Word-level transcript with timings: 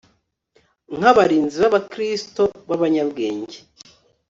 nk'abarinzi 0.97 1.57
b'abakristo 1.63 2.41
b'abanyabwenge 2.69 3.57